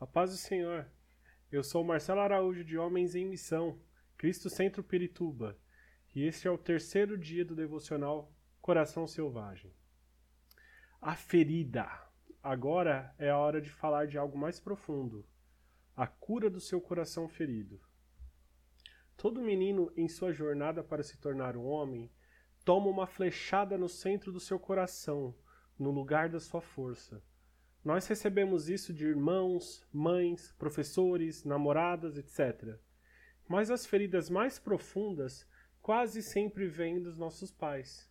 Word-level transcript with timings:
A 0.00 0.06
paz 0.06 0.30
do 0.30 0.38
Senhor. 0.38 0.90
Eu 1.52 1.62
sou 1.62 1.84
Marcelo 1.84 2.20
Araújo 2.20 2.64
de 2.64 2.78
Homens 2.78 3.14
em 3.14 3.26
Missão, 3.26 3.78
Cristo 4.16 4.48
Centro 4.48 4.82
Pirituba, 4.82 5.58
e 6.14 6.24
este 6.24 6.48
é 6.48 6.50
o 6.50 6.56
terceiro 6.56 7.18
dia 7.18 7.44
do 7.44 7.54
devocional 7.54 8.32
Coração 8.62 9.06
Selvagem. 9.06 9.70
A 11.02 11.14
ferida. 11.14 11.86
Agora 12.42 13.14
é 13.18 13.28
a 13.28 13.36
hora 13.36 13.60
de 13.60 13.68
falar 13.68 14.06
de 14.06 14.16
algo 14.16 14.38
mais 14.38 14.58
profundo. 14.58 15.28
A 15.94 16.06
cura 16.06 16.48
do 16.48 16.60
seu 16.60 16.80
coração 16.80 17.28
ferido. 17.28 17.78
Todo 19.18 19.42
menino 19.42 19.92
em 19.94 20.08
sua 20.08 20.32
jornada 20.32 20.82
para 20.82 21.02
se 21.02 21.18
tornar 21.18 21.58
um 21.58 21.66
homem 21.66 22.10
toma 22.64 22.86
uma 22.86 23.06
flechada 23.06 23.76
no 23.76 23.86
centro 23.86 24.32
do 24.32 24.40
seu 24.40 24.58
coração, 24.58 25.36
no 25.78 25.90
lugar 25.90 26.30
da 26.30 26.40
sua 26.40 26.62
força. 26.62 27.22
Nós 27.82 28.06
recebemos 28.06 28.68
isso 28.68 28.92
de 28.92 29.06
irmãos, 29.06 29.86
mães, 29.90 30.52
professores, 30.58 31.44
namoradas, 31.44 32.18
etc. 32.18 32.78
Mas 33.48 33.70
as 33.70 33.86
feridas 33.86 34.28
mais 34.28 34.58
profundas 34.58 35.48
quase 35.80 36.22
sempre 36.22 36.66
vêm 36.66 37.02
dos 37.02 37.16
nossos 37.16 37.50
pais. 37.50 38.10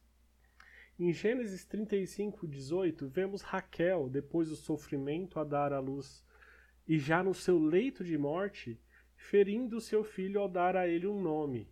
Em 0.98 1.14
Gênesis 1.14 1.64
35, 1.66 2.48
18, 2.48 3.08
vemos 3.08 3.44
Raquel, 3.44 4.10
depois 4.10 4.50
do 4.50 4.56
sofrimento, 4.56 5.40
a 5.40 5.44
dar 5.44 5.72
à 5.72 5.80
luz, 5.80 6.26
e 6.88 6.98
já 6.98 7.22
no 7.22 7.36
seu 7.36 7.60
leito 7.60 8.04
de 8.04 8.18
morte, 8.18 8.82
ferindo 9.16 9.80
seu 9.80 10.04
filho 10.04 10.42
ao 10.42 10.50
dar 10.50 10.76
a 10.76 10.88
ele 10.88 11.06
um 11.06 11.22
nome. 11.22 11.72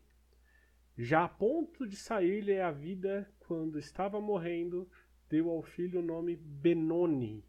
Já 0.95 1.23
a 1.23 1.29
ponto 1.29 1.87
de 1.87 1.95
sair-lhe 1.95 2.59
a 2.59 2.69
vida, 2.69 3.27
quando 3.39 3.79
estava 3.79 4.21
morrendo, 4.21 4.87
deu 5.27 5.49
ao 5.49 5.63
filho 5.63 5.99
o 5.99 6.03
nome 6.03 6.35
Benoni, 6.35 7.43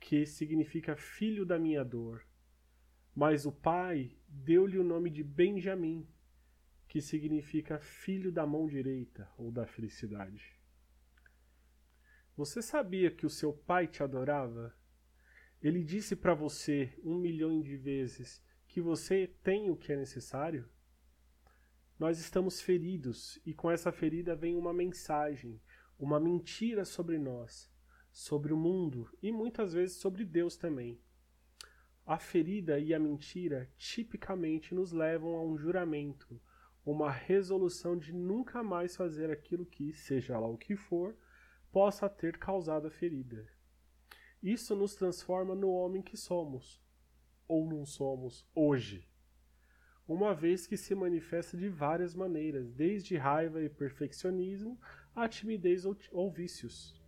que 0.00 0.24
significa 0.24 0.96
filho 0.96 1.44
da 1.44 1.58
minha 1.58 1.84
dor. 1.84 2.24
Mas 3.14 3.46
o 3.46 3.52
pai 3.52 4.16
deu-lhe 4.28 4.78
o 4.78 4.84
nome 4.84 5.10
de 5.10 5.24
Benjamim, 5.24 6.06
que 6.86 7.00
significa 7.00 7.78
filho 7.80 8.30
da 8.30 8.46
mão 8.46 8.66
direita 8.66 9.28
ou 9.36 9.50
da 9.50 9.66
felicidade. 9.66 10.56
Você 12.36 12.62
sabia 12.62 13.10
que 13.10 13.26
o 13.26 13.30
seu 13.30 13.52
pai 13.52 13.88
te 13.88 14.02
adorava? 14.02 14.74
Ele 15.60 15.82
disse 15.82 16.14
para 16.14 16.34
você 16.34 16.96
um 17.02 17.18
milhão 17.18 17.60
de 17.60 17.76
vezes 17.76 18.42
que 18.68 18.80
você 18.80 19.26
tem 19.42 19.70
o 19.70 19.76
que 19.76 19.92
é 19.92 19.96
necessário? 19.96 20.68
Nós 21.98 22.20
estamos 22.20 22.60
feridos 22.60 23.40
e 23.44 23.52
com 23.52 23.68
essa 23.68 23.90
ferida 23.90 24.36
vem 24.36 24.54
uma 24.54 24.72
mensagem, 24.72 25.60
uma 25.98 26.20
mentira 26.20 26.84
sobre 26.84 27.18
nós 27.18 27.68
sobre 28.18 28.52
o 28.52 28.56
mundo 28.56 29.08
e 29.22 29.30
muitas 29.30 29.72
vezes 29.72 29.98
sobre 29.98 30.24
Deus 30.24 30.56
também. 30.56 31.00
A 32.04 32.18
ferida 32.18 32.76
e 32.76 32.92
a 32.92 32.98
mentira 32.98 33.70
tipicamente 33.78 34.74
nos 34.74 34.90
levam 34.90 35.36
a 35.36 35.42
um 35.44 35.56
juramento, 35.56 36.40
uma 36.84 37.12
resolução 37.12 37.96
de 37.96 38.12
nunca 38.12 38.60
mais 38.60 38.96
fazer 38.96 39.30
aquilo 39.30 39.64
que, 39.64 39.92
seja 39.92 40.36
lá 40.36 40.48
o 40.48 40.58
que 40.58 40.74
for, 40.74 41.16
possa 41.70 42.08
ter 42.08 42.38
causado 42.38 42.88
a 42.88 42.90
ferida. 42.90 43.46
Isso 44.42 44.74
nos 44.74 44.96
transforma 44.96 45.54
no 45.54 45.70
homem 45.70 46.02
que 46.02 46.16
somos, 46.16 46.82
ou 47.46 47.68
não 47.68 47.86
somos 47.86 48.44
hoje. 48.52 49.08
Uma 50.08 50.34
vez 50.34 50.66
que 50.66 50.76
se 50.76 50.92
manifesta 50.92 51.56
de 51.56 51.68
várias 51.68 52.16
maneiras, 52.16 52.72
desde 52.72 53.16
raiva 53.16 53.62
e 53.62 53.68
perfeccionismo 53.68 54.76
a 55.14 55.28
timidez 55.28 55.84
ou, 55.84 55.96
ou 56.10 56.32
vícios 56.32 56.98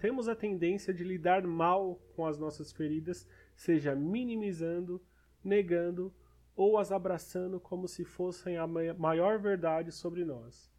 temos 0.00 0.28
a 0.28 0.34
tendência 0.34 0.94
de 0.94 1.04
lidar 1.04 1.46
mal 1.46 1.96
com 2.16 2.26
as 2.26 2.38
nossas 2.38 2.72
feridas, 2.72 3.28
seja 3.54 3.94
minimizando, 3.94 5.00
negando 5.44 6.12
ou 6.56 6.78
as 6.78 6.90
abraçando 6.90 7.60
como 7.60 7.86
se 7.86 8.02
fossem 8.02 8.56
a 8.56 8.66
maior 8.66 9.38
verdade 9.38 9.92
sobre 9.92 10.24
nós. 10.24 10.72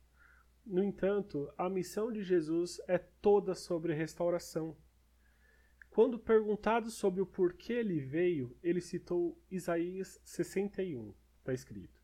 No 0.65 0.83
entanto, 0.83 1.53
a 1.55 1.69
missão 1.69 2.11
de 2.11 2.23
Jesus 2.23 2.81
é 2.87 2.97
toda 2.97 3.53
sobre 3.53 3.93
restauração. 3.93 4.75
Quando 5.91 6.17
perguntado 6.17 6.89
sobre 6.89 7.21
o 7.21 7.25
porquê 7.25 7.73
ele 7.73 7.99
veio, 7.99 8.57
ele 8.63 8.81
citou 8.81 9.39
Isaías 9.51 10.19
61. 10.23 11.13
Está 11.37 11.53
escrito: 11.53 12.01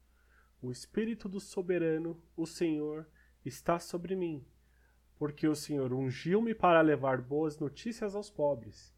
O 0.61 0.71
Espírito 0.71 1.27
do 1.27 1.39
Soberano, 1.39 2.21
o 2.35 2.45
Senhor, 2.45 3.07
está 3.43 3.79
sobre 3.79 4.15
mim 4.15 4.45
porque 5.17 5.47
o 5.47 5.55
Senhor 5.55 5.91
ungiu-me 5.93 6.53
para 6.53 6.81
levar 6.81 7.21
boas 7.21 7.57
notícias 7.57 8.15
aos 8.15 8.29
pobres, 8.29 8.93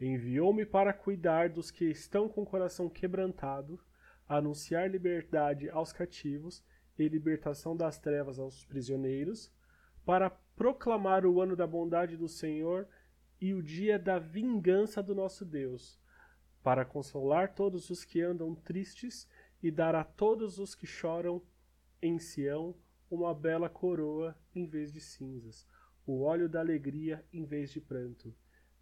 enviou-me 0.00 0.66
para 0.66 0.92
cuidar 0.92 1.48
dos 1.48 1.70
que 1.70 1.84
estão 1.86 2.28
com 2.28 2.42
o 2.42 2.46
coração 2.46 2.88
quebrantado, 2.88 3.80
anunciar 4.28 4.90
liberdade 4.90 5.70
aos 5.70 5.92
cativos 5.92 6.62
e 6.98 7.08
libertação 7.08 7.76
das 7.76 7.98
trevas 7.98 8.38
aos 8.38 8.64
prisioneiros, 8.64 9.50
para 10.04 10.30
proclamar 10.30 11.24
o 11.24 11.40
ano 11.40 11.56
da 11.56 11.66
bondade 11.66 12.16
do 12.16 12.28
Senhor 12.28 12.86
e 13.40 13.54
o 13.54 13.62
dia 13.62 13.98
da 13.98 14.18
vingança 14.18 15.02
do 15.02 15.14
nosso 15.14 15.44
Deus, 15.44 15.98
para 16.62 16.84
consolar 16.84 17.54
todos 17.54 17.88
os 17.90 18.04
que 18.04 18.20
andam 18.20 18.54
tristes 18.54 19.28
e 19.62 19.70
dar 19.70 19.94
a 19.94 20.04
todos 20.04 20.58
os 20.58 20.74
que 20.74 20.86
choram 20.86 21.42
em 22.00 22.18
Sião 22.18 22.74
uma 23.14 23.34
bela 23.34 23.68
coroa 23.68 24.34
em 24.54 24.64
vez 24.64 24.90
de 24.90 24.98
cinzas, 24.98 25.68
o 26.06 26.22
óleo 26.22 26.48
da 26.48 26.60
alegria 26.60 27.22
em 27.30 27.44
vez 27.44 27.70
de 27.70 27.78
pranto, 27.78 28.34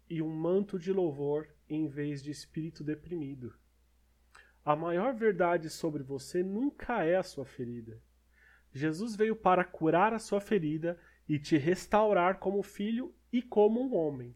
e 0.09 0.21
um 0.21 0.33
manto 0.33 0.79
de 0.79 0.93
louvor 0.93 1.49
em 1.69 1.85
vez 1.87 2.23
de 2.23 2.31
espírito 2.31 2.81
deprimido. 2.81 3.53
A 4.63 4.73
maior 4.73 5.13
verdade 5.13 5.69
sobre 5.69 6.01
você 6.01 6.41
nunca 6.41 7.03
é 7.03 7.17
a 7.17 7.23
sua 7.23 7.45
ferida. 7.45 8.01
Jesus 8.73 9.17
veio 9.17 9.35
para 9.35 9.65
curar 9.65 10.13
a 10.13 10.19
sua 10.19 10.39
ferida 10.39 10.97
e 11.27 11.37
te 11.37 11.57
restaurar 11.57 12.39
como 12.39 12.63
filho 12.63 13.13
e 13.33 13.41
como 13.41 13.81
um 13.81 13.93
homem. 13.93 14.33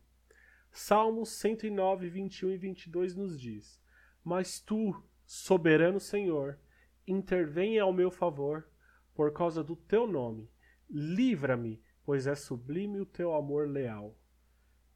Salmos 0.71 1.29
109, 1.29 2.09
21 2.09 2.51
e 2.51 2.57
22 2.57 3.15
nos 3.15 3.39
diz: 3.39 3.81
Mas 4.21 4.59
tu, 4.59 5.01
soberano 5.25 6.01
Senhor, 6.01 6.59
intervenha 7.07 7.83
ao 7.83 7.93
meu 7.93 8.11
favor 8.11 8.67
por 9.15 9.31
causa 9.31 9.63
do 9.63 9.75
teu 9.75 10.05
nome. 10.05 10.51
Livra-me, 10.87 11.81
pois 12.03 12.27
é 12.27 12.35
sublime 12.35 12.99
o 12.99 13.05
teu 13.05 13.33
amor 13.33 13.67
leal. 13.67 14.15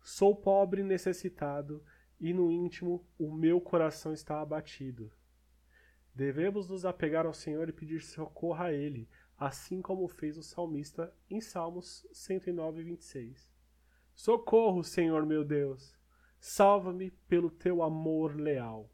Sou 0.02 0.35
pobre 0.35 0.81
e 0.81 0.85
necessitado, 0.85 1.84
e 2.19 2.34
no 2.34 2.52
íntimo 2.52 3.07
o 3.18 3.34
meu 3.34 3.59
coração 3.59 4.13
está 4.13 4.41
abatido. 4.41 5.12
Devemos 6.13 6.68
nos 6.68 6.85
apegar 6.85 7.25
ao 7.25 7.34
Senhor 7.34 7.69
e 7.69 7.74
pedir 7.74 8.02
socorro 8.02 8.62
a 8.62 8.74
Ele, 8.74 9.09
assim 9.38 9.81
como 9.81 10.07
fez 10.07 10.38
o 10.38 10.44
salmista 10.44 11.13
em 11.30 11.40
Salmos 11.40 12.06
109, 12.12 12.84
26. 12.84 13.50
Socorro, 14.13 14.84
Senhor 14.84 15.25
meu 15.25 15.46
Deus! 15.46 15.97
Salva-me 16.40 17.12
pelo 17.28 17.50
teu 17.50 17.81
amor 17.81 18.36
leal. 18.36 18.90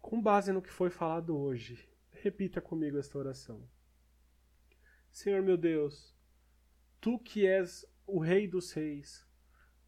Com 0.00 0.20
base 0.20 0.52
no 0.52 0.62
que 0.62 0.70
foi 0.70 0.90
falado 0.90 1.36
hoje, 1.36 1.88
Repita 2.24 2.58
comigo 2.58 2.96
esta 2.96 3.18
oração. 3.18 3.68
Senhor 5.12 5.42
meu 5.42 5.58
Deus, 5.58 6.16
tu 6.98 7.18
que 7.18 7.46
és 7.46 7.84
o 8.06 8.18
Rei 8.18 8.48
dos 8.48 8.72
Reis, 8.72 9.28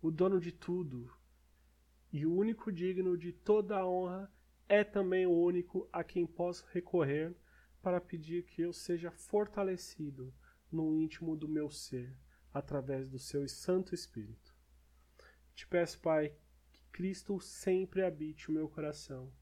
o 0.02 0.10
dono 0.10 0.38
de 0.38 0.52
tudo, 0.52 1.10
e 2.12 2.26
o 2.26 2.34
único 2.34 2.70
digno 2.70 3.16
de 3.16 3.32
toda 3.32 3.78
a 3.78 3.88
honra, 3.88 4.30
é 4.69 4.84
também 4.84 5.24
o 5.24 5.32
único 5.32 5.88
a 5.91 6.04
quem 6.04 6.26
posso 6.26 6.66
recorrer 6.74 7.34
para 7.80 8.02
pedir 8.02 8.44
que 8.44 8.60
eu 8.60 8.70
seja 8.70 9.10
fortalecido 9.10 10.30
no 10.70 10.94
íntimo 10.94 11.34
do 11.34 11.48
meu 11.48 11.70
ser, 11.70 12.14
através 12.53 13.08
do 13.08 13.18
seu 13.18 13.48
Santo 13.48 13.94
Espírito. 13.94 14.54
Te 15.54 15.66
peço, 15.66 15.98
Pai, 16.00 16.36
que 16.70 16.84
Cristo 16.92 17.41
sempre 17.41 18.04
habite 18.04 18.50
o 18.50 18.53
meu 18.53 18.68
coração 18.68 19.32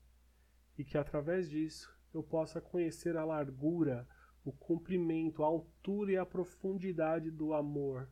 e 0.79 0.85
que 0.85 0.97
através 0.97 1.51
disso 1.51 1.93
eu 2.17 2.23
possa 2.23 2.61
conhecer 2.61 3.17
a 3.17 3.25
largura, 3.25 4.09
o 4.45 4.53
comprimento, 4.53 5.43
a 5.43 5.47
altura 5.47 6.13
e 6.13 6.17
a 6.17 6.27
profundidade 6.27 7.31
do 7.31 7.53
amor, 7.53 8.09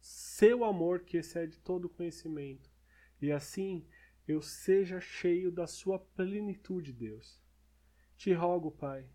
seu 0.00 0.64
amor 0.64 1.00
que 1.00 1.16
excede 1.16 1.58
todo 1.60 1.88
conhecimento, 1.88 2.70
e 3.20 3.32
assim 3.32 3.86
eu 4.26 4.42
seja 4.42 5.00
cheio 5.00 5.52
da 5.52 5.66
sua 5.66 5.98
plenitude, 5.98 6.92
Deus. 6.92 7.42
Te 8.16 8.32
rogo, 8.32 8.70
Pai, 8.70 9.08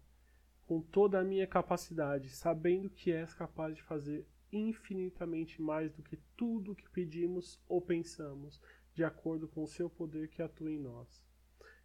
com 0.66 0.82
toda 0.82 1.20
a 1.20 1.24
minha 1.24 1.46
capacidade, 1.46 2.30
sabendo 2.30 2.90
que 2.90 3.12
és 3.12 3.34
capaz 3.34 3.76
de 3.76 3.84
fazer 3.84 4.26
infinitamente 4.52 5.62
mais 5.62 5.92
do 5.92 6.04
que 6.04 6.18
tudo 6.36 6.72
o 6.72 6.76
que 6.76 6.90
pedimos 6.90 7.62
ou 7.68 7.82
pensamos, 7.82 8.62
de 8.94 9.04
acordo 9.04 9.48
com 9.48 9.64
o 9.64 9.68
seu 9.68 9.90
poder 9.90 10.30
que 10.30 10.42
atua 10.42 10.72
em 10.72 10.80
nós. 10.80 11.24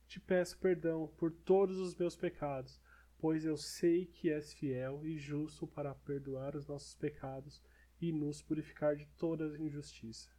Te 0.07 0.21
peço 0.21 0.59
perdão 0.59 1.09
por 1.17 1.33
todos 1.33 1.79
os 1.79 1.95
meus 1.95 2.17
pecados, 2.17 2.81
pois 3.19 3.45
eu 3.45 3.57
sei 3.57 4.07
que 4.07 4.31
és 4.31 4.53
fiel 4.53 5.05
e 5.05 5.19
justo 5.19 5.67
para 5.67 5.95
perdoar 5.95 6.55
os 6.55 6.67
nossos 6.67 6.95
pecados 6.95 7.63
e 8.01 8.13
nos 8.13 8.41
purificar 8.43 8.95
de 8.95 9.07
toda 9.19 9.59
injustiça. 9.59 10.31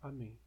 Amém. 0.00 0.38